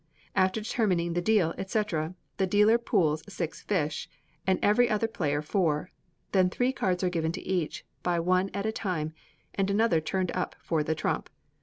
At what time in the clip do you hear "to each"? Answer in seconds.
7.33-7.85